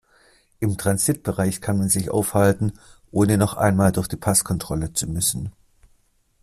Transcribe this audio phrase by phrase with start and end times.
[0.59, 2.73] Im Transitbereich kann man sich aufhalten,
[3.11, 5.51] ohne noch einmal durch die Passkontrolle zu müssen.